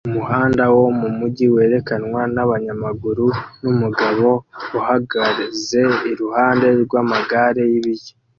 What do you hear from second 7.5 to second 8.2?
y'ibiryo